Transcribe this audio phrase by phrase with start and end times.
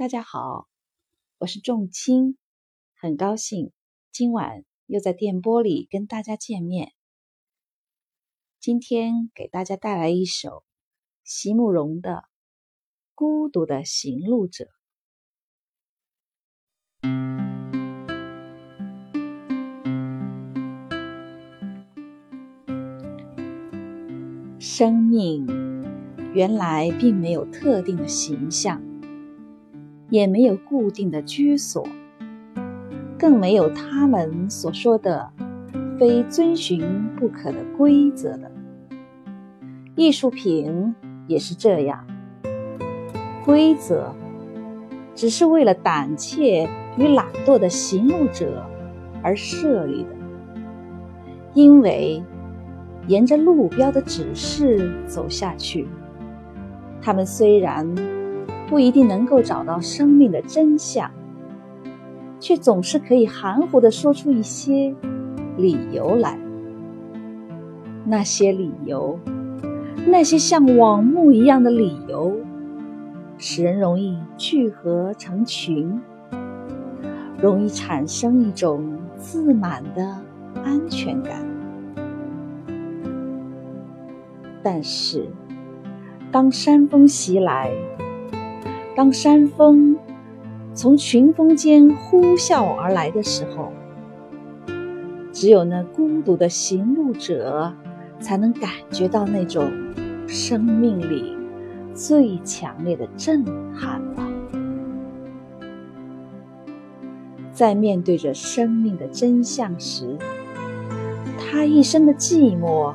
[0.00, 0.66] 大家好，
[1.36, 2.38] 我是仲青，
[2.94, 3.70] 很高兴
[4.10, 6.94] 今晚又在电波里跟大家见面。
[8.58, 10.64] 今天给大家带来一首
[11.22, 12.12] 席慕容的
[13.14, 14.68] 《孤独的行路者》。
[24.58, 25.46] 生命
[26.32, 28.89] 原来并没有特定的形象。
[30.10, 31.86] 也没有固定的居所，
[33.16, 35.30] 更没有他们所说的
[35.98, 38.50] 非遵循不可的规则的。
[39.94, 40.94] 艺术品
[41.28, 42.04] 也是这样，
[43.44, 44.12] 规则
[45.14, 48.66] 只是为了胆怯与懒惰的行路者
[49.22, 50.10] 而设立的，
[51.54, 52.20] 因为
[53.06, 55.86] 沿着路标的指示走下去，
[57.00, 58.19] 他们虽然。
[58.70, 61.10] 不一定能够找到生命的真相，
[62.38, 64.94] 却总是可以含糊地说出一些
[65.56, 66.38] 理由来。
[68.04, 69.18] 那些理由，
[70.06, 72.36] 那些像网目一样的理由，
[73.38, 76.00] 使人容易聚合成群，
[77.42, 80.16] 容易产生一种自满的
[80.62, 81.44] 安全感。
[84.62, 85.26] 但是，
[86.30, 87.70] 当山风袭来，
[89.00, 89.96] 当山风
[90.74, 93.72] 从群峰间呼啸而来的时候，
[95.32, 97.72] 只有那孤独的行路者
[98.18, 99.72] 才能感觉到那种
[100.28, 101.34] 生命里
[101.94, 103.42] 最强烈的震
[103.72, 104.28] 撼了。
[107.54, 110.18] 在面对着生命的真相时，
[111.38, 112.92] 他一生的寂寞，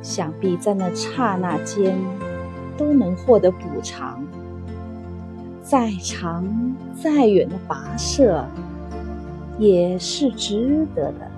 [0.00, 1.94] 想必在那刹那间
[2.78, 4.24] 都能获得补偿。
[5.68, 6.46] 再长
[6.94, 8.46] 再远的跋涉，
[9.58, 11.28] 也是值得的。